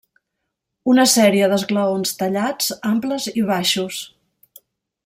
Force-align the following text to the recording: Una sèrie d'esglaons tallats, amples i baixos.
Una 0.93 1.05
sèrie 1.11 1.49
d'esglaons 1.51 2.17
tallats, 2.23 2.73
amples 2.95 3.31
i 3.43 3.47
baixos. 3.53 4.03